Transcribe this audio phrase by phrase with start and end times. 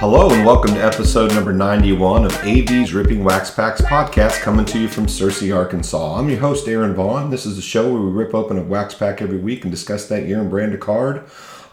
[0.00, 4.78] Hello and welcome to episode number 91 of AV's Ripping Wax Packs podcast coming to
[4.78, 6.14] you from Searcy, Arkansas.
[6.14, 7.30] I'm your host, Aaron Vaughn.
[7.30, 10.06] This is a show where we rip open a wax pack every week and discuss
[10.06, 11.24] that year and brand a card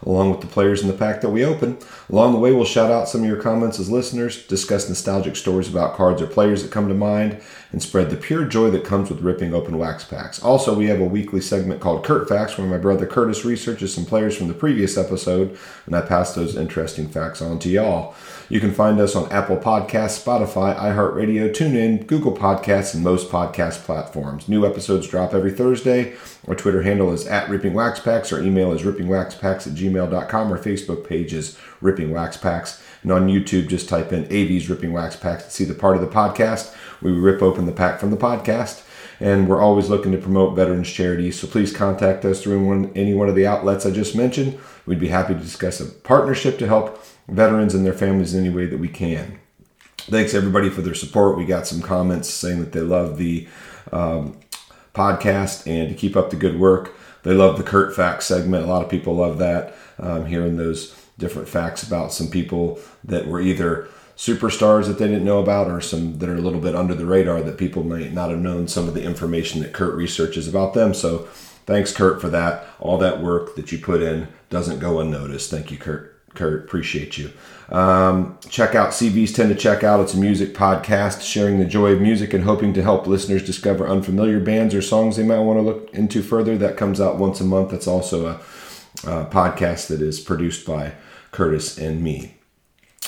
[0.02, 1.78] along with the players in the pack that we open.
[2.10, 5.68] Along the way, we'll shout out some of your comments as listeners, discuss nostalgic stories
[5.68, 7.40] about cards or players that come to mind,
[7.72, 10.42] and spread the pure joy that comes with ripping open wax packs.
[10.42, 14.06] Also, we have a weekly segment called Kurt Facts, where my brother Curtis researches some
[14.06, 18.14] players from the previous episode, and I pass those interesting facts on to y'all.
[18.48, 23.82] You can find us on Apple Podcasts, Spotify, iHeartRadio, TuneIn, Google Podcasts, and most podcast
[23.82, 24.48] platforms.
[24.48, 26.14] New episodes drop every Thursday.
[26.46, 28.32] Our Twitter handle is at Ripping Wax Packs.
[28.32, 30.52] Our email is rippingwaxpacks at gmail.com.
[30.52, 32.80] Our Facebook page is Ripping Wax Packs.
[33.02, 36.02] And on YouTube, just type in AV's Ripping Wax Packs to see the part of
[36.02, 36.72] the podcast.
[37.02, 38.84] We rip open the pack from the podcast.
[39.18, 41.40] And we're always looking to promote veterans charities.
[41.40, 44.56] So please contact us through any one of the outlets I just mentioned.
[44.84, 48.54] We'd be happy to discuss a partnership to help veterans and their families in any
[48.54, 49.38] way that we can.
[49.98, 51.36] Thanks everybody for their support.
[51.36, 53.48] We got some comments saying that they love the
[53.92, 54.38] um,
[54.94, 56.94] podcast and to keep up the good work.
[57.22, 58.64] They love the Kurt Facts segment.
[58.64, 63.26] A lot of people love that, um, hearing those different facts about some people that
[63.26, 66.74] were either superstars that they didn't know about or some that are a little bit
[66.74, 69.94] under the radar that people might not have known some of the information that Kurt
[69.94, 70.94] researches about them.
[70.94, 71.28] So
[71.66, 72.66] thanks, Kurt, for that.
[72.80, 75.50] All that work that you put in doesn't go unnoticed.
[75.50, 76.15] Thank you, Kurt.
[76.36, 77.32] Kurt, appreciate you.
[77.68, 80.00] Um, check out CV's Tend to Check Out.
[80.00, 83.88] It's a music podcast sharing the joy of music and hoping to help listeners discover
[83.88, 86.56] unfamiliar bands or songs they might want to look into further.
[86.56, 87.70] That comes out once a month.
[87.70, 88.34] That's also a,
[89.08, 90.92] a podcast that is produced by
[91.32, 92.34] Curtis and me.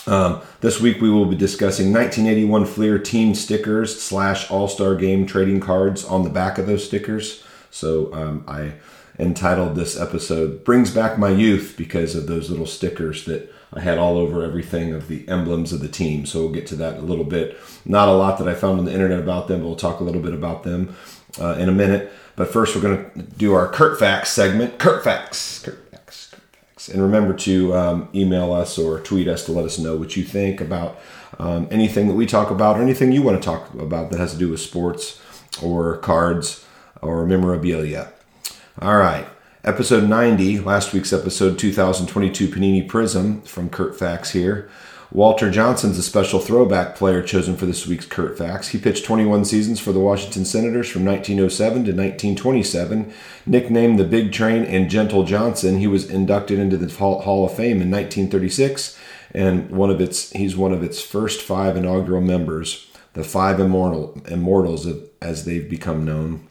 [0.07, 5.27] Um, this week we will be discussing 1981 Fleer team stickers slash All Star Game
[5.27, 7.45] trading cards on the back of those stickers.
[7.71, 8.73] So um, I
[9.19, 13.99] entitled this episode Brings Back My Youth because of those little stickers that I had
[13.99, 16.25] all over everything of the emblems of the team.
[16.25, 17.59] So we'll get to that a little bit.
[17.85, 20.05] Not a lot that I found on the internet about them, but we'll talk a
[20.05, 20.97] little bit about them
[21.41, 22.13] uh, in a minute.
[22.37, 24.79] But first, we're going to do our Kurt Facts segment.
[24.79, 25.65] Kurt Facts.
[25.65, 26.31] Kurt Facts.
[26.31, 26.89] Kurt Facts.
[26.89, 30.23] And remember to um, email us or tweet us to let us know what you
[30.23, 30.99] think about
[31.39, 34.33] um, anything that we talk about or anything you want to talk about that has
[34.33, 35.21] to do with sports
[35.63, 36.65] or cards
[37.03, 38.13] or memorabilia.
[38.81, 39.27] All right.
[39.65, 44.71] Episode 90, last week's episode 2022 Panini Prism from Kurt Facts here.
[45.11, 48.69] Walter Johnson's a special throwback player chosen for this week's Kurt Facts.
[48.69, 53.13] He pitched 21 seasons for the Washington Senators from 1907 to 1927.
[53.47, 57.83] Nicknamed the Big Train and Gentle Johnson, he was inducted into the Hall of Fame
[57.83, 58.97] in 1936,
[59.35, 64.23] and one of its he's one of its first five inaugural members, the five immortal
[64.29, 64.87] immortals
[65.21, 66.49] as they've become known.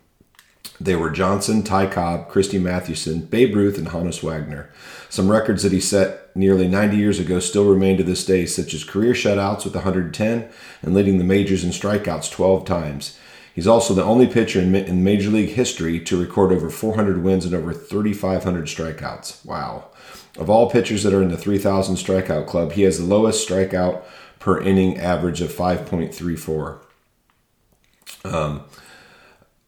[0.80, 4.70] They were Johnson, Ty Cobb, Christy Mathewson, Babe Ruth, and Honus Wagner.
[5.10, 8.74] Some records that he set nearly 90 years ago still remain to this day, such
[8.74, 10.50] as career shutouts with 110
[10.82, 13.18] and leading the majors in strikeouts 12 times.
[13.56, 17.44] He's also the only pitcher in, in Major League history to record over 400 wins
[17.44, 19.44] and over 3,500 strikeouts.
[19.44, 19.86] Wow.
[20.38, 24.04] Of all pitchers that are in the 3,000 strikeout club, he has the lowest strikeout
[24.38, 26.80] per inning average of 5.34.
[28.24, 28.64] Um,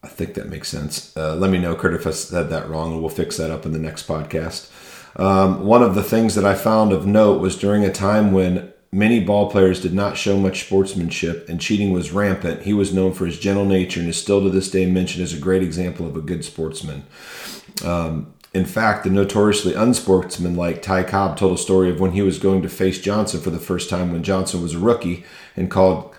[0.02, 1.14] I think that makes sense.
[1.16, 3.66] Uh, let me know, Kurt, if I said that wrong, and we'll fix that up
[3.66, 4.70] in the next podcast.
[5.16, 8.72] Um, one of the things that I found of note was during a time when
[8.92, 12.62] many ball players did not show much sportsmanship and cheating was rampant.
[12.62, 15.34] He was known for his gentle nature and is still to this day mentioned as
[15.34, 17.04] a great example of a good sportsman.
[17.84, 22.40] Um, in fact, the notoriously unsportsmanlike Ty Cobb told a story of when he was
[22.40, 25.24] going to face Johnson for the first time when Johnson was a rookie
[25.56, 26.09] and called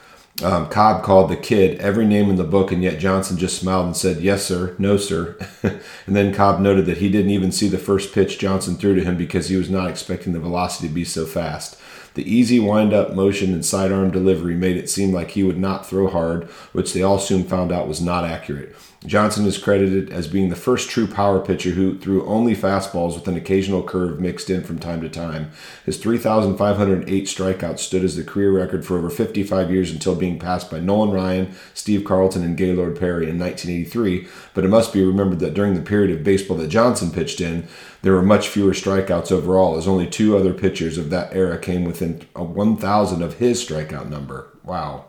[0.43, 3.85] um, Cobb called the kid every name in the book, and yet Johnson just smiled
[3.85, 5.37] and said, Yes, sir, no, sir.
[5.63, 9.03] and then Cobb noted that he didn't even see the first pitch Johnson threw to
[9.03, 11.77] him because he was not expecting the velocity to be so fast.
[12.13, 15.85] The easy wind up motion and sidearm delivery made it seem like he would not
[15.85, 18.75] throw hard, which they all soon found out was not accurate.
[19.07, 23.28] Johnson is credited as being the first true power pitcher who threw only fastballs with
[23.28, 25.52] an occasional curve mixed in from time to time.
[25.84, 30.70] His 3,508 strikeouts stood as the career record for over 55 years until being passed
[30.70, 34.28] by Nolan Ryan, Steve Carlton, and Gaylord Perry in 1983.
[34.53, 37.67] But it must be remembered that during the period of baseball that Johnson pitched in,
[38.03, 41.85] there were much fewer strikeouts overall, as only two other pitchers of that era came
[41.85, 44.49] within 1,000 of his strikeout number.
[44.64, 45.05] Wow.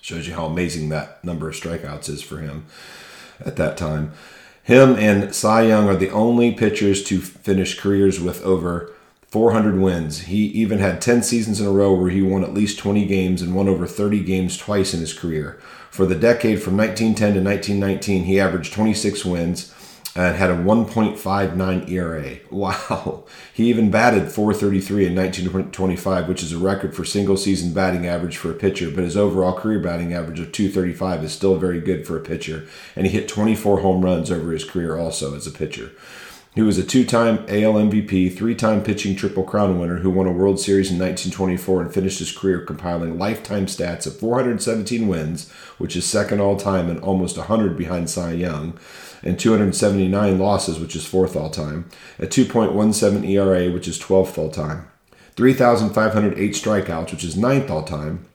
[0.00, 2.66] Shows you how amazing that number of strikeouts is for him
[3.44, 4.12] at that time.
[4.62, 8.90] Him and Cy Young are the only pitchers to finish careers with over
[9.28, 10.20] 400 wins.
[10.22, 13.42] He even had 10 seasons in a row where he won at least 20 games
[13.42, 15.58] and won over 30 games twice in his career.
[15.90, 19.74] For the decade from 1910 to 1919, he averaged 26 wins
[20.16, 22.36] and had a 1.59 ERA.
[22.50, 23.24] Wow.
[23.52, 28.36] He even batted 433 in 1925, which is a record for single season batting average
[28.36, 32.06] for a pitcher, but his overall career batting average of 235 is still very good
[32.06, 35.50] for a pitcher, and he hit 24 home runs over his career also as a
[35.50, 35.90] pitcher.
[36.54, 40.28] He was a two time AL MVP, three time pitching Triple Crown winner who won
[40.28, 45.50] a World Series in 1924 and finished his career compiling lifetime stats of 417 wins,
[45.78, 48.78] which is second all time and almost 100 behind Cy Young,
[49.24, 51.88] and 279 losses, which is fourth all time,
[52.18, 54.86] a 2.17 ERA, which is 12th all time,
[55.34, 58.26] 3,508 strikeouts, which is ninth all time,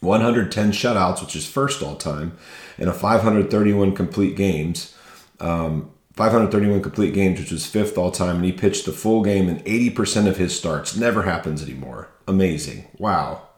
[0.00, 2.36] 110 shutouts, which is first all time,
[2.76, 4.94] and a 531 complete games.
[5.40, 9.48] Um, 531 complete games, which was fifth all time, and he pitched the full game
[9.48, 10.96] in 80% of his starts.
[10.96, 12.08] Never happens anymore.
[12.28, 12.86] Amazing.
[12.98, 13.48] Wow.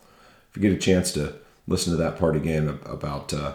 [0.50, 1.34] If you get a chance to
[1.66, 3.54] listen to that part again about uh,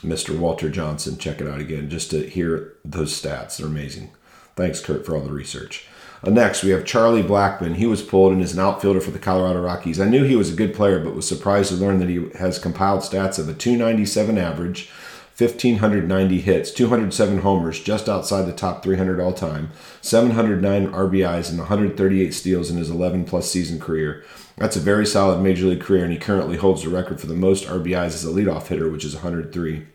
[0.00, 0.38] Mr.
[0.38, 3.56] Walter Johnson, check it out again just to hear those stats.
[3.56, 4.10] They're amazing.
[4.56, 5.86] Thanks, Kurt, for all the research.
[6.24, 7.76] Uh, next, we have Charlie Blackmon.
[7.76, 10.00] He was pulled and is an outfielder for the Colorado Rockies.
[10.00, 12.58] I knew he was a good player, but was surprised to learn that he has
[12.58, 14.90] compiled stats of a 297 average,
[15.38, 19.70] 1,590 hits, 207 homers, just outside the top 300 all time,
[20.00, 24.24] 709 RBIs, and 138 steals in his 11 plus season career.
[24.56, 27.34] That's a very solid major league career, and he currently holds the record for the
[27.34, 29.86] most RBIs as a leadoff hitter, which is 103,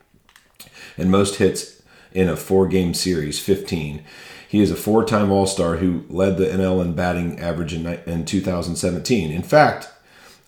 [0.97, 1.81] and most hits
[2.13, 4.01] in a four game series, 15.
[4.47, 7.85] He is a four time All Star who led the NL in batting average in,
[7.85, 9.31] in 2017.
[9.31, 9.89] In fact,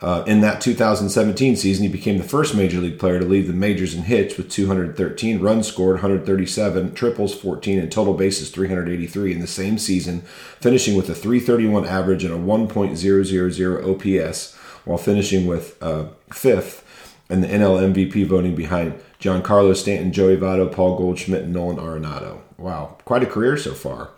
[0.02, 3.54] uh, in that 2017 season, he became the first major league player to lead the
[3.54, 9.40] majors in hits with 213 runs scored, 137 triples, 14, and total bases 383 in
[9.40, 10.22] the same season,
[10.60, 16.84] finishing with a 331 average and a 1.000 OPS, while finishing with uh, fifth
[17.30, 22.42] in the NL MVP voting behind Giancarlo Stanton, Joey Votto, Paul Goldschmidt, and Nolan Arenado.
[22.58, 24.10] Wow, quite a career so far.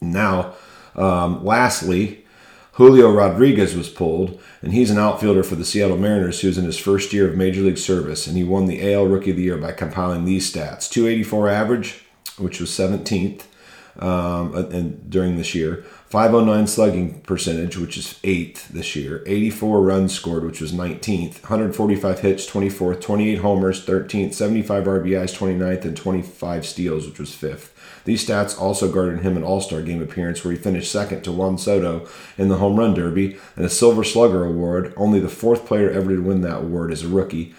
[0.00, 0.54] Now,
[0.94, 2.24] um, lastly,
[2.80, 6.78] Julio Rodriguez was pulled, and he's an outfielder for the Seattle Mariners who's in his
[6.78, 9.58] first year of Major League service, and he won the AL Rookie of the Year
[9.58, 10.88] by compiling these stats.
[10.88, 12.06] 284 average,
[12.38, 13.42] which was 17th
[13.98, 20.12] um, and during this year, 509 slugging percentage, which is 8th this year, 84 runs
[20.12, 26.66] scored, which was 19th, 145 hits, 24th, 28 homers, 13th, 75 RBIs, 29th, and 25
[26.66, 27.68] steals, which was 5th.
[28.04, 31.32] These stats also garnered him an All Star game appearance where he finished second to
[31.32, 35.64] Juan Soto in the Home Run Derby and a Silver Slugger Award, only the fourth
[35.64, 37.54] player ever to win that award as a rookie.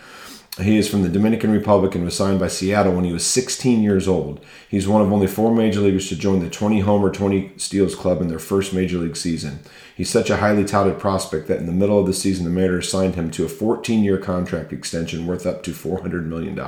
[0.60, 3.82] He is from the Dominican Republic and was signed by Seattle when he was 16
[3.82, 4.44] years old.
[4.68, 8.22] He's one of only four major leaguers to join the 20 homer, 20 steals club
[8.22, 9.60] in their first major league season.
[9.96, 12.92] He's such a highly touted prospect that in the middle of the season, the Mariners
[12.92, 16.60] signed him to a 14 year contract extension worth up to $400 million.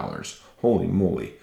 [0.62, 1.33] Holy moly.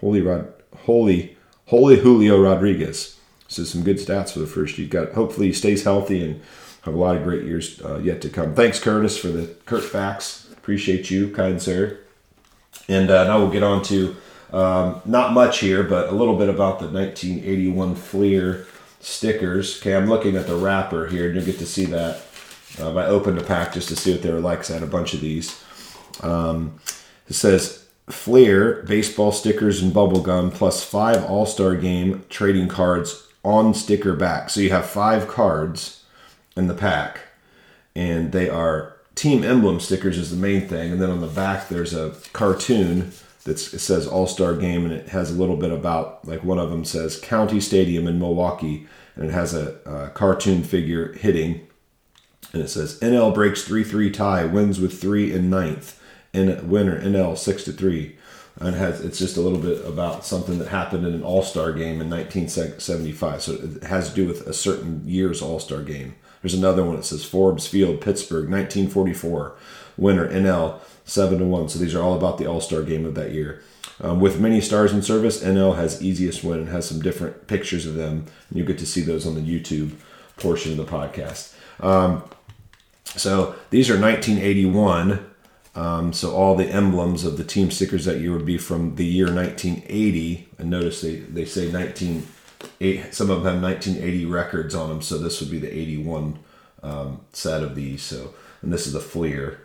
[0.00, 0.52] Holy, Rod,
[0.84, 1.36] holy
[1.68, 3.18] Holy Julio Rodriguez.
[3.48, 4.78] So some good stats for the first.
[4.78, 6.42] You've got hopefully he stays healthy and
[6.82, 8.54] have a lot of great years uh, yet to come.
[8.54, 10.45] Thanks, Curtis, for the Kurt facts.
[10.66, 11.96] Appreciate you, kind sir.
[12.88, 14.16] And uh, now we'll get on to
[14.52, 18.66] um, not much here, but a little bit about the 1981 Fleer
[18.98, 19.78] stickers.
[19.78, 22.20] Okay, I'm looking at the wrapper here, and you'll get to see that.
[22.80, 24.58] Um, I opened a pack just to see what they were like.
[24.58, 25.62] Cause I had a bunch of these.
[26.20, 26.80] Um,
[27.28, 33.28] it says Fleer baseball stickers and bubble gum plus five All Star Game trading cards
[33.44, 34.50] on sticker back.
[34.50, 36.02] So you have five cards
[36.56, 37.20] in the pack,
[37.94, 41.68] and they are team emblem stickers is the main thing, and then on the back
[41.68, 43.10] there's a cartoon
[43.42, 46.70] that says All Star Game, and it has a little bit about like one of
[46.70, 51.66] them says County Stadium in Milwaukee, and it has a, a cartoon figure hitting,
[52.52, 56.00] and it says NL breaks three three tie, wins with three in ninth
[56.32, 58.16] in winner NL six to three,
[58.58, 61.42] and it has it's just a little bit about something that happened in an All
[61.42, 63.42] Star game in 1975.
[63.42, 66.16] So it has to do with a certain year's All Star game.
[66.42, 69.56] There's another one that says Forbes Field, Pittsburgh, 1944,
[69.96, 71.68] winner NL seven to one.
[71.68, 73.62] So these are all about the All Star game of that year.
[74.00, 77.86] Um, with many stars in service, NL has easiest win and has some different pictures
[77.86, 79.92] of them, and you get to see those on the YouTube
[80.36, 81.54] portion of the podcast.
[81.80, 82.22] Um,
[83.06, 85.24] so these are 1981
[85.76, 89.04] um, so all the emblems of the team stickers that year would be from the
[89.04, 90.48] year 1980.
[90.58, 92.26] And notice they, they say 19,
[93.10, 95.02] some of them have 1980 records on them.
[95.02, 96.38] So this would be the 81
[96.82, 98.02] um, set of these.
[98.02, 99.60] So, and this is the Fleer.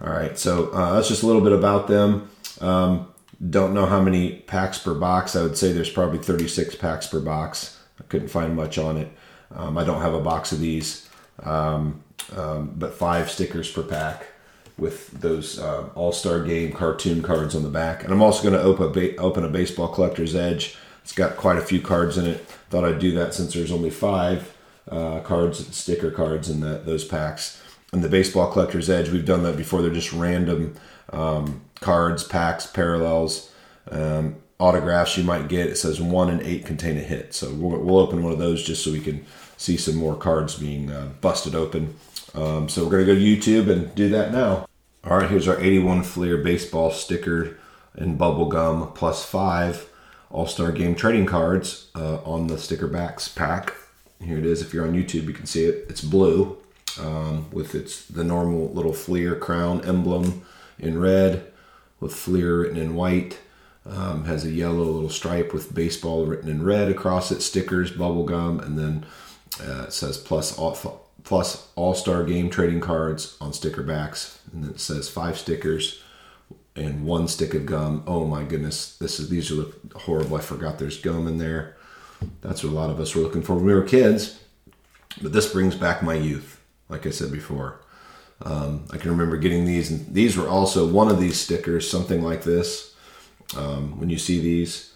[0.00, 0.38] All right.
[0.38, 2.30] So uh, that's just a little bit about them.
[2.60, 3.12] Um,
[3.50, 5.36] don't know how many packs per box.
[5.36, 7.80] I would say there's probably 36 packs per box.
[8.00, 9.10] I couldn't find much on it.
[9.54, 11.08] Um, I don't have a box of these,
[11.42, 12.02] um,
[12.36, 14.26] um, but five stickers per pack
[14.76, 18.02] with those uh, All Star Game cartoon cards on the back.
[18.02, 21.58] And I'm also going to open, ba- open a Baseball Collector's Edge It's got quite
[21.58, 22.40] a few cards in it.
[22.70, 24.56] Thought I'd do that since there's only five
[24.90, 27.62] uh, cards, sticker cards in that those packs.
[27.92, 29.82] And the baseball collector's edge, we've done that before.
[29.82, 30.74] They're just random
[31.12, 33.52] um, cards, packs, parallels,
[33.90, 35.68] um, autographs you might get.
[35.68, 37.34] It says one and eight contain a hit.
[37.34, 39.24] So we'll, we'll open one of those just so we can
[39.58, 41.94] see some more cards being uh, busted open.
[42.34, 44.66] Um, so we're going to go to YouTube and do that now.
[45.04, 47.58] All right, here's our 81 Fleer baseball sticker
[47.92, 49.88] and bubble gum plus five
[50.34, 53.72] All Star Game trading cards uh, on the sticker backs pack.
[54.20, 54.62] Here it is.
[54.62, 55.86] If you're on YouTube, you can see it.
[55.88, 56.58] It's blue
[57.00, 60.44] um, with its the normal little Fleer crown emblem
[60.76, 61.52] in red
[62.00, 63.38] with Fleer written in white.
[63.86, 67.40] Um, has a yellow little stripe with baseball written in red across it.
[67.40, 69.06] Stickers, bubble gum, and then
[69.60, 70.74] uh, it says plus all
[71.22, 76.02] plus All Star Game trading cards on sticker backs, and it says five stickers
[76.76, 78.02] and one stick of gum.
[78.06, 80.36] Oh my goodness, this is these are horrible.
[80.36, 81.76] I forgot there's gum in there.
[82.40, 84.40] That's what a lot of us were looking for when we were kids.
[85.22, 87.80] But this brings back my youth, like I said before.
[88.42, 92.22] Um, I can remember getting these, and these were also one of these stickers, something
[92.22, 92.94] like this.
[93.56, 94.92] Um, when you see these,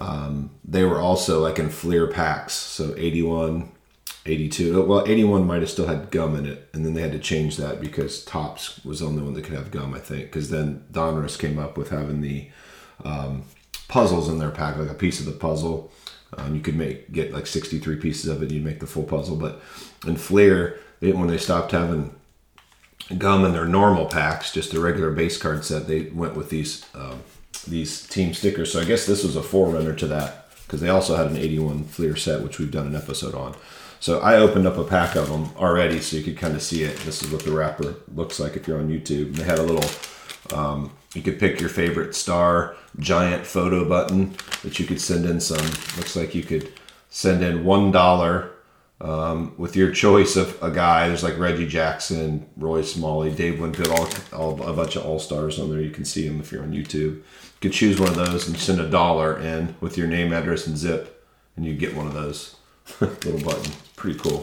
[0.00, 2.54] um, they were also like in Fleer packs.
[2.54, 3.70] So 81,
[4.24, 4.82] 82.
[4.82, 7.56] Well, 81 might have still had gum in it, and then they had to change
[7.56, 10.26] that because Topps was the only one that could have gum, I think.
[10.26, 12.48] Because then Donruss came up with having the
[13.04, 13.44] um,
[13.88, 15.90] puzzles in their pack, like a piece of the puzzle.
[16.38, 19.02] Um, you could make get like 63 pieces of it, and you'd make the full
[19.02, 19.36] puzzle.
[19.36, 19.60] But
[20.06, 22.14] in Fleer, they, when they stopped having
[23.18, 26.86] gum in their normal packs, just a regular base card set, they went with these
[26.94, 27.22] um,
[27.66, 28.72] these team stickers.
[28.72, 31.84] So I guess this was a forerunner to that because they also had an 81
[31.84, 33.54] Fleer set, which we've done an episode on.
[34.02, 36.82] So I opened up a pack of them already, so you could kind of see
[36.82, 36.96] it.
[37.04, 39.36] This is what the wrapper looks like if you're on YouTube.
[39.36, 44.80] They had a little, um, you could pick your favorite star giant photo button that
[44.80, 45.64] you could send in some.
[45.96, 46.72] Looks like you could
[47.10, 48.50] send in one dollar
[49.00, 51.06] um, with your choice of a guy.
[51.06, 55.60] There's like Reggie Jackson, Roy Smalley, Dave Winfield, all, all a bunch of all stars
[55.60, 55.80] on there.
[55.80, 56.94] You can see them if you're on YouTube.
[56.94, 57.22] You
[57.60, 60.76] could choose one of those and send a dollar in with your name, address, and
[60.76, 62.56] zip, and you get one of those
[63.00, 63.70] little button
[64.02, 64.42] pretty cool.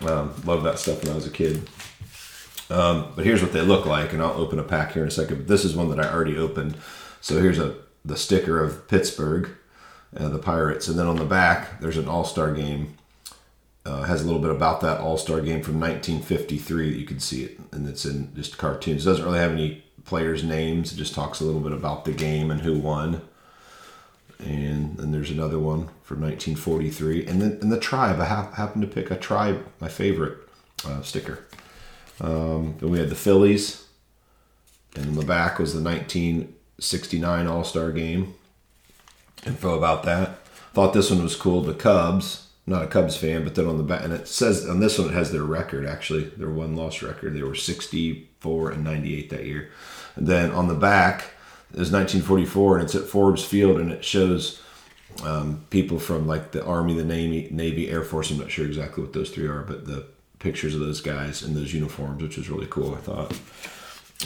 [0.00, 1.68] Um, love that stuff when I was a kid.
[2.70, 5.12] Um, but here's what they look like, and I'll open a pack here in a
[5.12, 5.36] second.
[5.36, 6.78] But this is one that I already opened.
[7.20, 9.50] So here's a the sticker of Pittsburgh,
[10.16, 12.96] uh, the Pirates, and then on the back there's an All Star game.
[13.86, 17.44] Uh, has a little bit about that All Star game from 1953 you can see
[17.44, 19.06] it, and it's in just cartoons.
[19.06, 20.90] It doesn't really have any players' names.
[20.90, 23.20] It just talks a little bit about the game and who won
[24.38, 28.20] and then there's another one from 1943, and then and the tribe.
[28.20, 30.38] I ha- happened to pick a tribe, my favorite
[30.86, 31.40] uh, sticker.
[32.20, 33.86] Um, then we had the Phillies,
[34.94, 38.34] and in the back was the 1969 All Star Game.
[39.46, 40.46] Info about that.
[40.74, 41.62] Thought this one was cool.
[41.62, 42.48] The Cubs.
[42.66, 45.08] not a Cubs fan, but then on the back, and it says on this one
[45.08, 47.34] it has their record actually, their one loss record.
[47.34, 49.70] They were 64 and 98 that year.
[50.16, 51.32] And then on the back
[51.72, 54.60] is 1944 and it's at Forbes Field and it shows
[55.22, 58.30] um, people from like the Army, the Navy, Navy, Air Force.
[58.30, 60.06] I'm not sure exactly what those three are, but the
[60.38, 63.38] pictures of those guys in those uniforms, which was really cool, I thought.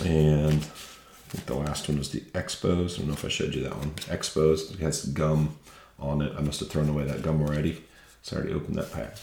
[0.05, 2.95] And I think the last one was the Expos.
[2.95, 3.91] I don't know if I showed you that one.
[4.07, 4.73] Expos.
[4.73, 5.57] It has gum
[5.99, 6.33] on it.
[6.37, 7.83] I must have thrown away that gum already.
[8.23, 9.17] So I already opened that pack.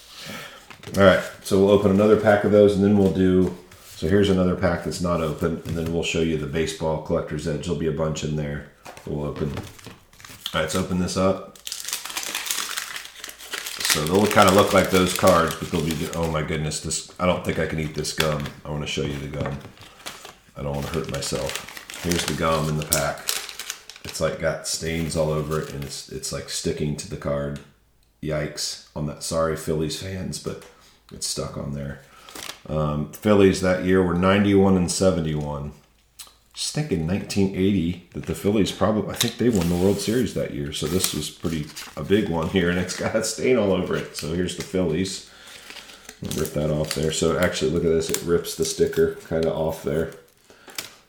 [0.97, 3.55] All right, so we'll open another pack of those and then we'll do
[3.95, 7.47] so here's another pack that's not open, and then we'll show you the baseball collector's
[7.47, 7.63] edge.
[7.63, 8.67] There'll be a bunch in there.
[9.05, 9.47] We'll open.
[9.51, 9.55] All
[10.53, 11.54] right, let's open this up.
[13.95, 15.95] So they'll kind of look like those cards, but they'll be.
[16.15, 16.81] Oh my goodness!
[16.81, 18.43] This I don't think I can eat this gum.
[18.65, 19.57] I want to show you the gum.
[20.57, 22.03] I don't want to hurt myself.
[22.03, 23.19] Here's the gum in the pack.
[24.03, 27.61] It's like got stains all over it, and it's it's like sticking to the card.
[28.21, 28.89] Yikes!
[28.97, 29.23] On that.
[29.23, 30.65] Sorry, Phillies fans, but
[31.13, 32.01] it's stuck on there.
[32.67, 35.71] Um, Phillies that year were 91 and 71.
[36.55, 40.53] Just thinking 1980 that the Phillies probably, I think they won the World Series that
[40.53, 40.71] year.
[40.71, 43.95] So this was pretty a big one here, and it's got a stain all over
[43.95, 44.15] it.
[44.15, 45.29] So here's the Phillies.
[46.37, 47.11] Rip that off there.
[47.11, 48.09] So actually, look at this.
[48.09, 50.13] It rips the sticker kind of off there.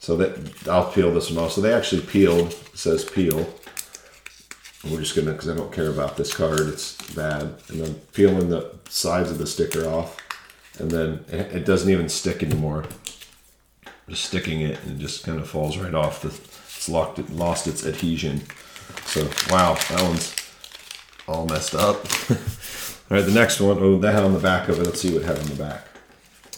[0.00, 1.52] So that I'll peel this one off.
[1.52, 2.52] So they actually peeled.
[2.52, 3.48] It says peel.
[4.84, 6.60] We're just gonna, because I don't care about this card.
[6.60, 7.54] It's bad.
[7.68, 10.20] And then peeling the sides of the sticker off
[10.78, 12.84] and then it, doesn't even stick anymore.
[14.08, 16.22] Just sticking it and it just kind of falls right off.
[16.22, 18.42] The, it's locked, it lost its adhesion.
[19.06, 20.34] So wow, that one's
[21.26, 21.96] all messed up.
[22.30, 23.78] all right, the next one.
[23.80, 24.84] Oh, that had on the back of it.
[24.84, 25.86] Let's see what had on the back.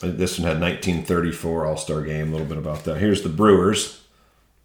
[0.03, 2.29] Uh, this one had 1934 All Star Game.
[2.29, 2.99] A little bit about that.
[2.99, 4.03] Here's the Brewers.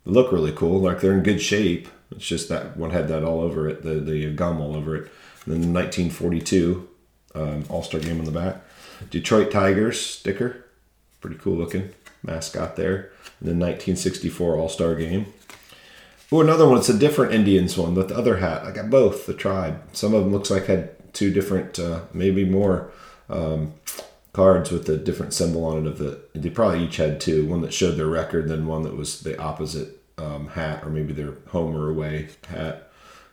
[0.06, 0.82] They look really cool.
[0.82, 1.88] Like they're in good shape.
[2.12, 5.12] It's just that one had that all over it, the the gum all over it.
[5.46, 6.90] And then the 1942
[7.34, 8.62] um, All Star game on the back.
[9.10, 10.66] Detroit Tigers sticker,
[11.22, 13.12] pretty cool looking mascot there.
[13.39, 15.27] And then 1964 All Star game.
[16.32, 16.80] Oh, another one.
[16.80, 18.63] It's a different Indians one, but the other hat.
[18.63, 19.25] I got both.
[19.25, 19.82] The tribe.
[19.94, 22.92] Some of them looks like had two different, uh, maybe more
[23.30, 23.74] um,
[24.32, 25.88] cards with a different symbol on it.
[25.88, 27.46] Of the they probably each had two.
[27.46, 31.13] One that showed their record, then one that was the opposite um, hat, or maybe
[31.13, 32.89] their home or away hat.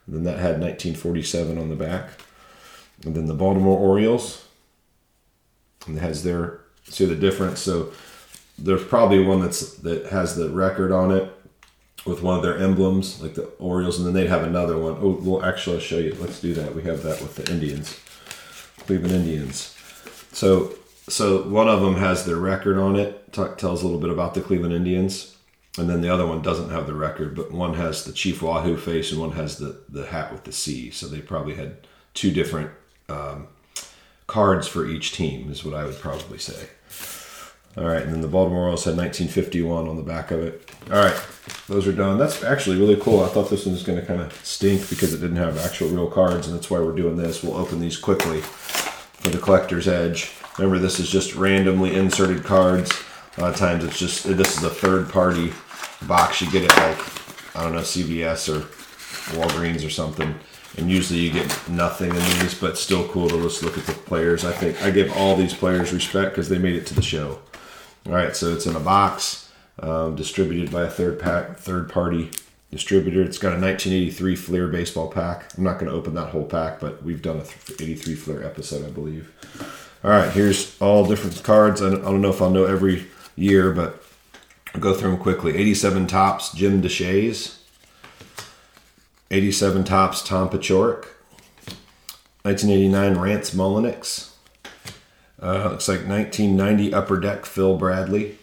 [0.07, 2.11] And then that had 1947 on the back.
[3.05, 4.47] And then the Baltimore Orioles.
[5.87, 7.61] And it has their see the difference.
[7.61, 7.93] So
[8.61, 11.33] there's probably one that's that has the record on it
[12.07, 14.97] with one of their emblems, like the Orioles, and then they'd have another one.
[15.01, 16.17] Oh, well, actually, I'll show you.
[16.19, 16.75] Let's do that.
[16.75, 17.99] We have that with the Indians,
[18.87, 19.77] Cleveland Indians.
[20.33, 20.75] So,
[21.09, 23.33] so one of them has their record on it.
[23.33, 25.37] T- tells a little bit about the Cleveland Indians,
[25.79, 28.77] and then the other one doesn't have the record, but one has the Chief Wahoo
[28.77, 30.91] face, and one has the the hat with the C.
[30.91, 32.71] So they probably had two different
[33.09, 33.49] um,
[34.27, 36.69] cards for each team, is what I would probably say.
[37.77, 40.69] All right, and then the Baltimore Orioles had 1951 on the back of it.
[40.91, 41.17] All right,
[41.69, 42.19] those are done.
[42.19, 43.23] That's actually really cool.
[43.23, 45.89] I thought this one was going to kind of stink because it didn't have actual
[45.89, 47.45] real cards, and that's why we're doing this.
[47.45, 50.33] We'll open these quickly for the collector's edge.
[50.59, 52.93] Remember, this is just randomly inserted cards.
[53.39, 55.53] A lot of times it's just, this is a third party
[56.09, 56.41] box.
[56.43, 58.67] You get it like, I don't know, CVS or
[59.37, 60.35] Walgreens or something.
[60.77, 63.93] And usually you get nothing in these, but still cool to just look at the
[63.93, 64.45] players.
[64.45, 67.39] I think I give all these players respect because they made it to the show.
[68.07, 72.31] All right, so it's in a box, um, distributed by a third pack, third party
[72.71, 73.23] distributor.
[73.23, 75.53] It's got a 1983 Fleer baseball pack.
[75.57, 77.45] I'm not going to open that whole pack, but we've done a
[77.83, 79.33] 83 Fleer episode, I believe.
[80.03, 81.83] All right, here's all different cards.
[81.83, 84.03] I don't know if I'll know every year, but
[84.75, 85.57] I'll go through them quickly.
[85.57, 87.59] 87 Topps, Jim Deshaies.
[89.31, 91.07] 87 Topps, Tom Paciorek.
[92.43, 94.30] 1989 Rance Mulliniks.
[95.43, 98.39] Uh, looks like 1990 Upper Deck Phil Bradley.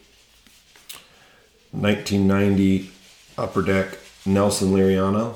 [1.72, 2.92] 1990
[3.38, 5.36] Upper Deck Nelson Liriano.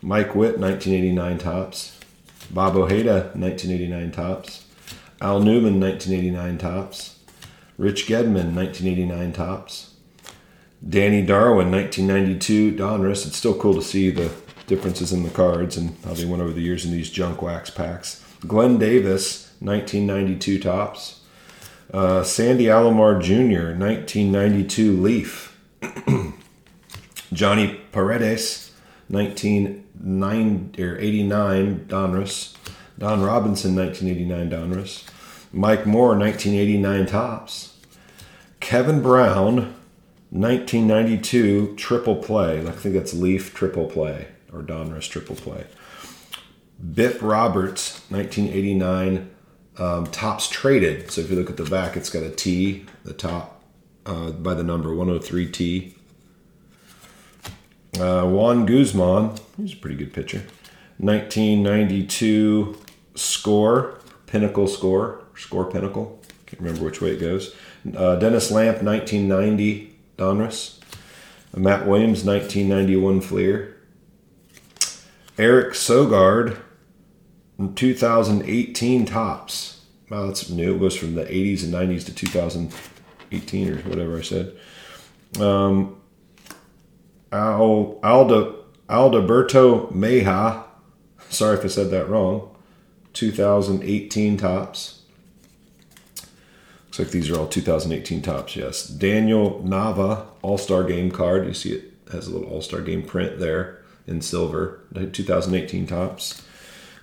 [0.00, 1.98] Mike Witt, 1989 Topps.
[2.52, 4.64] Bob Ojeda, 1989 Topps.
[5.20, 7.18] Al Newman, 1989 Topps.
[7.76, 9.89] Rich Gedman, 1989 Topps.
[10.88, 13.26] Danny Darwin, 1992 Donruss.
[13.26, 14.32] It's still cool to see the
[14.66, 17.70] differences in the cards and how they went over the years in these junk wax
[17.70, 18.24] packs.
[18.46, 21.20] Glenn Davis, 1992 Topps.
[21.92, 25.58] Uh, Sandy Alomar Jr., 1992 Leaf.
[27.32, 28.72] Johnny Paredes,
[29.08, 32.54] 1989 Donruss.
[32.98, 35.04] Don Robinson, 1989 Donruss.
[35.52, 37.76] Mike Moore, 1989 Topps.
[38.60, 39.74] Kevin Brown,
[40.30, 42.60] 1992 triple play.
[42.66, 45.66] I think that's Leaf triple play or Donruss triple play.
[46.94, 49.30] Bip Roberts, 1989
[49.78, 51.10] um, Topps traded.
[51.10, 53.62] So if you look at the back, it's got a T, the top
[54.06, 55.94] uh, by the number 103T.
[57.98, 60.44] Uh, Juan Guzman, he's a pretty good pitcher.
[60.98, 62.78] 1992
[63.14, 66.20] score, pinnacle score, score pinnacle.
[66.46, 67.54] Can't remember which way it goes.
[67.96, 69.89] Uh, Dennis Lamp, 1990
[70.20, 70.78] Donruss.
[71.56, 73.76] Matt Williams, 1991 Fleer.
[75.38, 76.58] Eric Sogard,
[77.74, 79.80] 2018 Topps.
[80.10, 80.76] Wow, that's new.
[80.76, 84.56] It goes from the 80s and 90s to 2018 or whatever I said.
[85.40, 86.00] Um,
[87.32, 88.56] Al, Alda,
[88.88, 90.64] Aldaberto Meja,
[91.30, 92.54] sorry if I said that wrong,
[93.14, 94.99] 2018 Topps.
[97.00, 98.56] Like these are all 2018 Topps.
[98.56, 101.46] Yes, Daniel Nava All Star Game card.
[101.46, 104.84] You see it has a little All Star Game print there in silver.
[104.94, 106.42] 2018 Topps.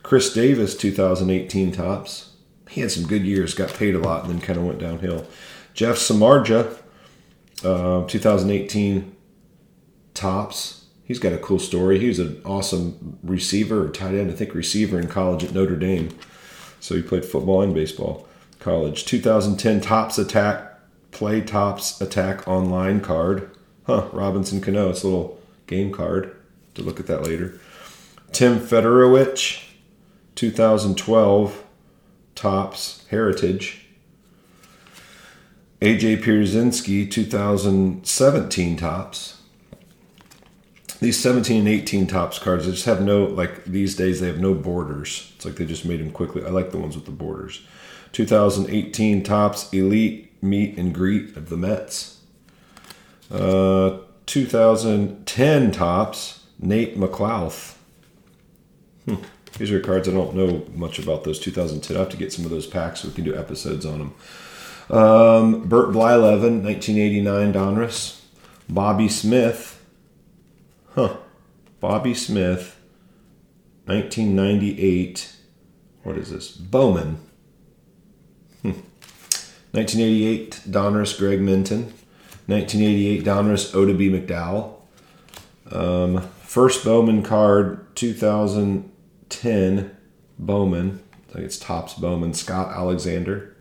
[0.03, 2.33] Chris Davis 2018 Topps.
[2.69, 3.55] He had some good years.
[3.55, 5.25] Got paid a lot and then kind of went downhill.
[5.73, 6.77] Jeff Samardzija
[7.63, 9.15] uh, 2018
[10.13, 10.85] Topps.
[11.05, 11.97] He's got a cool story.
[11.97, 16.09] He was an awesome receiver tight end, I think receiver in college at Notre Dame.
[16.79, 18.26] So he played football and baseball
[18.67, 19.05] college.
[19.05, 20.67] 2010 Topps Attax
[21.11, 23.49] Play Topps Attax online card.
[23.85, 24.89] Huh, Robinson Cano.
[24.89, 26.35] It's a little game card.
[26.75, 27.59] To look at that later.
[28.33, 29.63] Tim Federowicz,
[30.35, 31.63] 2012
[32.35, 33.87] Topps Heritage.
[35.81, 39.41] AJ Pierzynski, 2017 Topps.
[40.99, 44.39] These 17 and 18 Topps cards, they just have no, like these days, they have
[44.39, 45.31] no borders.
[45.35, 46.43] It's like they just made them quickly.
[46.43, 47.65] I like the ones with the borders.
[48.11, 52.21] 2018 Topps Elite Meet and Greet of the Mets.
[53.31, 57.75] Uh, 2010 Topps Nate McLouth.
[59.05, 59.15] Hmm.
[59.57, 61.95] These are cards I don't know much about those 2010.
[61.95, 64.13] I have to get some of those packs so we can do episodes on them.
[64.89, 68.21] Um, Bert Blyleven, 1989 Donruss.
[68.69, 69.83] Bobby Smith.
[70.93, 71.17] Huh.
[71.79, 72.79] Bobby Smith,
[73.85, 75.35] 1998.
[76.03, 76.51] What is this?
[76.51, 77.19] Bowman.
[79.77, 81.93] 1988 Donruss Greg Minton.
[82.47, 84.73] 1988 Donruss Oddibe McDowell.
[85.71, 89.95] Um, first Bowman card 2010
[90.39, 91.03] Bowman.
[91.13, 92.33] I think it's Topps Bowman.
[92.33, 93.55] Scott Alexander.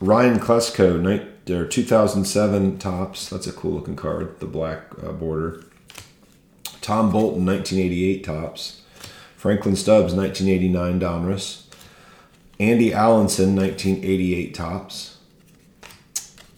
[0.00, 3.28] Ryan Klesko, night, or 2007 Topps.
[3.28, 4.38] That's a cool looking card.
[4.38, 5.64] The black uh, border.
[6.80, 8.82] Tom Bolton, 1988 Topps.
[9.36, 11.65] Franklin Stubbs, 1989 Donruss.
[12.58, 15.18] Andy Allanson, 1988 Topps.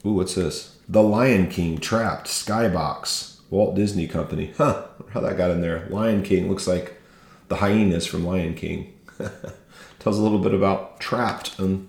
[0.06, 0.76] Ooh, what's this?
[0.88, 3.40] The Lion King Trapped Skybox.
[3.50, 4.52] Walt Disney Company.
[4.56, 5.88] Huh, how that got in there.
[5.90, 7.00] Lion King looks like
[7.48, 8.94] the hyenas from Lion King.
[9.98, 11.88] Tells a little bit about Trapped and,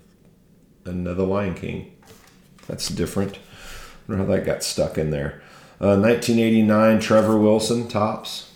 [0.85, 1.95] and uh, the Lion King.
[2.67, 3.35] That's different.
[3.35, 3.39] I
[4.07, 5.41] wonder how that got stuck in there.
[5.79, 8.51] Uh, 1989 Trevor Wilson Topps.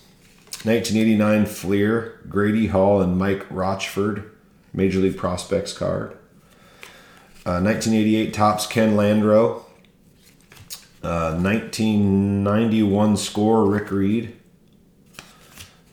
[0.63, 4.33] 1989 Fleer, Grady Hall, and Mike Rochford
[4.73, 6.17] Major League Prospects card.
[7.45, 9.63] Uh, 1988 Topps Ken Landreaux.
[11.03, 14.36] Uh, 1991 score Rick Reed.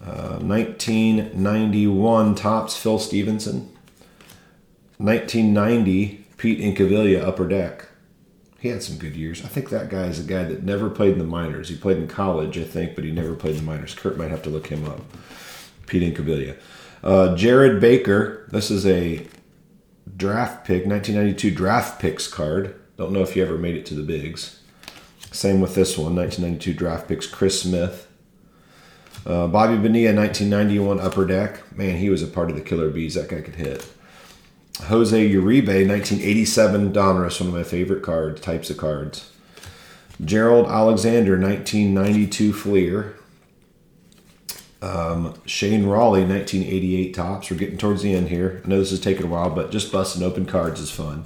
[0.01, 3.77] Uh, 1991 Topps Phil Stephenson.
[4.99, 7.89] 1990 Pete Incaviglia Upper Deck.
[8.61, 9.45] He had some good years.
[9.45, 11.71] I think that guy is a guy that never played in the minors.
[11.71, 13.95] He played in college, I think, but he never played in the minors.
[13.95, 15.01] Kurt might have to look him up.
[15.87, 16.57] Pete Incaviglia.
[17.03, 18.47] Uh, Jared Baker.
[18.51, 19.27] This is a
[20.17, 22.79] draft pick, 1992 draft picks card.
[22.97, 24.61] Don't know if you ever made it to the bigs.
[25.33, 27.27] Same with this one, 1992 draft picks.
[27.27, 28.07] Chris Smith.
[29.25, 31.77] Uh, Bobby Bonilla, 1991 upper deck.
[31.77, 33.15] Man, he was a part of the Killer Bees.
[33.15, 33.87] That guy could hit.
[34.85, 39.31] Jose Uribe, 1987 Donruss, one of my favorite cards, types of cards.
[40.25, 43.17] Gerald Alexander, 1992 Fleer.
[44.83, 47.51] Um, Shane Rawley, 1988 Topps.
[47.51, 48.63] We're getting towards the end here.
[48.65, 51.25] I know this is taking a while, but just busting open cards is fun.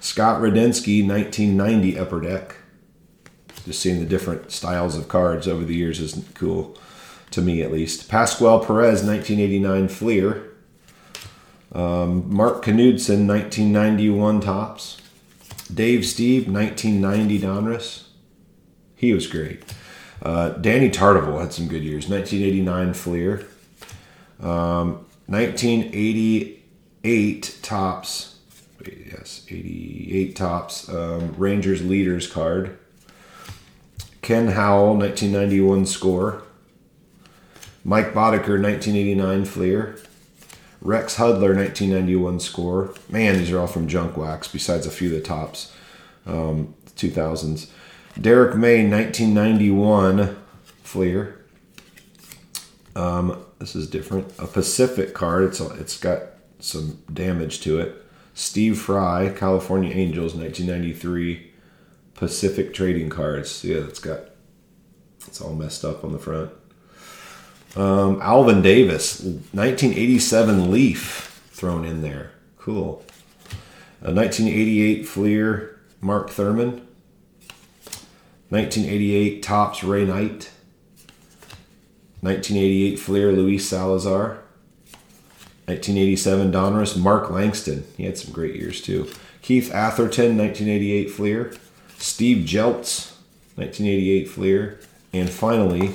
[0.00, 2.56] Scott Radinsky, 1990 Upper Deck.
[3.64, 6.78] Just seeing the different styles of cards over the years is cool,
[7.30, 8.08] to me at least.
[8.08, 10.46] Pascual Perez, 1989 Fleer.
[11.72, 15.00] Um, Mark Knudson, 1991 Topps.
[15.72, 18.04] Dave Stieb, 1990 Donruss.
[18.96, 19.62] He was great.
[20.22, 22.08] Uh, Danny Tartabull had some good years.
[22.08, 23.44] 1989 Fleer.
[24.40, 28.38] Um, 1988 Topps.
[28.84, 30.88] Yes, 88 Topps.
[30.88, 32.78] Um, Rangers leaders card.
[34.22, 36.42] Ken Howell, 1991 score.
[37.82, 39.96] Mike Boddicker, 1989 Fleer.
[40.82, 42.94] Rex Hudler, 1991 score.
[43.08, 45.74] Man, these are all from Junk Wax, besides a few of the Topps,
[46.26, 47.68] um, 2000s.
[48.18, 50.36] Derrick May, 1991
[50.82, 51.44] Fleer.
[52.96, 54.32] Um, this is different.
[54.38, 55.44] A Pacific card.
[55.44, 56.22] It's it's got
[56.58, 58.04] some damage to it.
[58.34, 61.50] Steve Frey, California Angels, 1993
[62.14, 63.64] Pacific Trading Cards.
[63.64, 64.30] Yeah, it's got
[65.26, 66.50] it's all messed up on the front.
[67.76, 72.32] Um, Alvin Davis, 1987 Leaf thrown in there.
[72.58, 73.04] Cool.
[74.02, 76.82] A 1988 Fleer Mark Thurmond.
[78.50, 80.50] 1988 Topps Ray Knight.
[82.20, 84.42] 1988 Fleer Luis Salazar.
[85.66, 87.84] 1987 Donruss Mark Langston.
[87.96, 89.08] He had some great years too.
[89.42, 91.54] Keith Atherton, 1988 Fleer.
[91.98, 93.12] Steve Jeltz,
[93.56, 94.80] 1988 Fleer.
[95.12, 95.94] And finally,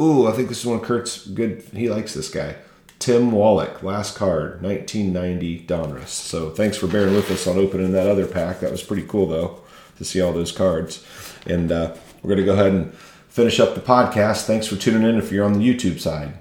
[0.00, 1.62] ooh, I think this is one Kurt's good.
[1.72, 2.56] He likes this guy.
[3.00, 6.08] Tim Wallach, last card, 1990 Donruss.
[6.08, 8.60] So thanks for bearing with us on opening that other pack.
[8.60, 9.60] That was pretty cool, though,
[10.00, 11.04] to see all those cards.
[11.46, 12.94] And uh, we're going to go ahead and
[13.28, 14.46] finish up the podcast.
[14.46, 16.32] Thanks for tuning in if you're on the YouTube side.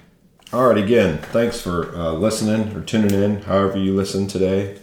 [0.54, 4.80] All right, again, thanks for uh, listening or tuning in, however you listen today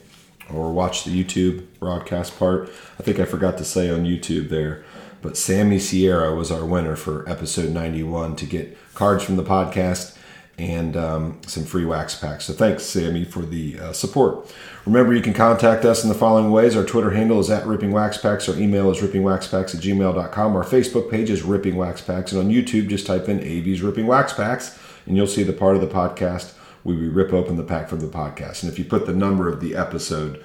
[0.53, 2.71] or watch the YouTube broadcast part.
[3.01, 4.85] I think I forgot to say on YouTube there,
[5.23, 10.17] but Sammy Sierra was our winner for episode 91 to get cards from the podcast
[10.59, 12.47] and um, some free wax packs.
[12.47, 14.51] So thanks, Sammy, for the uh, support.
[14.87, 16.77] Remember, you can contact us in the following ways.
[16.77, 18.49] Our Twitter handle is at Ripping Wax Packs.
[18.49, 20.57] Our email is rippingwaxpacks at gmail.com.
[20.57, 22.33] Our Facebook page is Ripping Wax Packs.
[22.33, 25.75] And on YouTube, just type in AV's Ripping Wax Packs, and you'll see the part
[25.75, 28.63] of the podcast where we rip open the pack from the podcast.
[28.63, 30.43] And if you put the number of the episode,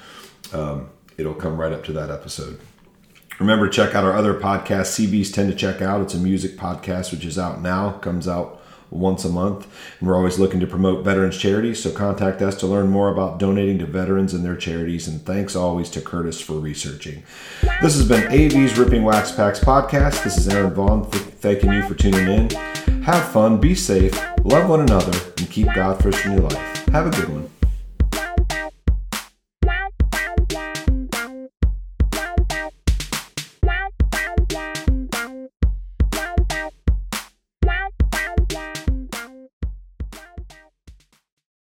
[0.52, 2.60] um, it'll come right up to that episode.
[3.39, 6.02] Remember, check out our other podcast, CBs Tend to Check Out.
[6.02, 8.61] It's a music podcast, which is out now, comes out
[8.91, 9.67] once a month.
[9.99, 13.39] And we're always looking to promote veterans charities, so contact us to learn more about
[13.39, 15.08] donating to veterans and their charities.
[15.08, 17.23] And thanks always to Curtis for researching.
[17.82, 20.23] This has been AV's Ripping Wax Packs podcast.
[20.23, 22.49] This is Aaron Vaughn th- thanking you for tuning in.
[23.01, 26.88] Have fun, be safe, love one another, and keep God first in your life.
[26.89, 27.61] Have a good one.